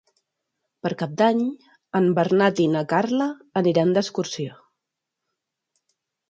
Per 0.85 0.91
Cap 1.01 1.11
d'Any 1.19 1.43
en 1.99 2.07
Bernat 2.19 2.61
i 2.63 2.65
na 2.77 2.81
Carla 2.95 3.29
aniran 3.63 3.93
d'excursió. 3.99 4.57